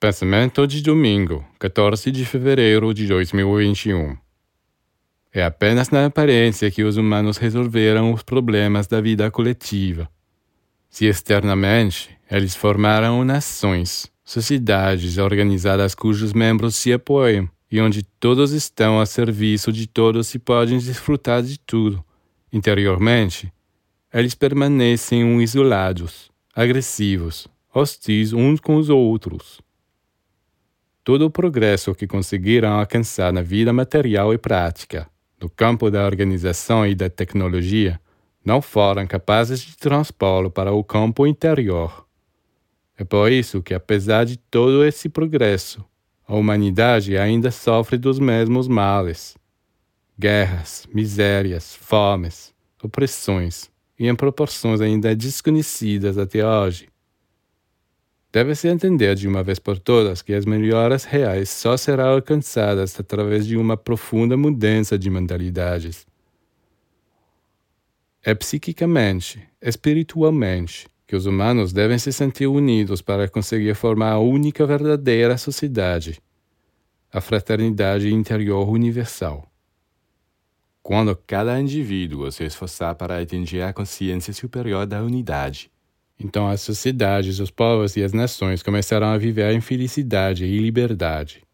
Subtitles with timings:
[0.00, 4.16] Pensamento de domingo, 14 de fevereiro de 2021.
[5.34, 10.08] É apenas na aparência que os humanos resolveram os problemas da vida coletiva.
[10.88, 19.00] Se externamente eles formaram nações, sociedades organizadas cujos membros se apoiam e onde todos estão
[19.00, 22.04] a serviço de todos e podem desfrutar de tudo,
[22.52, 23.52] interiormente,
[24.14, 29.60] eles permanecem isolados, agressivos, hostis uns com os outros
[31.08, 35.08] todo o progresso que conseguiram alcançar na vida material e prática,
[35.40, 37.98] no campo da organização e da tecnologia,
[38.44, 42.06] não foram capazes de transpô-lo para o campo interior.
[42.94, 45.82] É por isso que, apesar de todo esse progresso,
[46.26, 49.34] a humanidade ainda sofre dos mesmos males:
[50.18, 52.52] guerras, misérias, fomes,
[52.82, 56.86] opressões, e em proporções ainda desconhecidas até hoje.
[58.30, 63.46] Deve-se entender de uma vez por todas que as melhoras reais só serão alcançadas através
[63.46, 66.06] de uma profunda mudança de mentalidades.
[68.22, 74.66] É psiquicamente, espiritualmente, que os humanos devem se sentir unidos para conseguir formar a única
[74.66, 76.20] verdadeira sociedade,
[77.10, 79.50] a fraternidade interior universal.
[80.82, 85.70] Quando cada indivíduo se esforçar para atingir a consciência superior da unidade,
[86.18, 91.47] então as sociedades, os povos e as nações começarão a viver em felicidade e liberdade.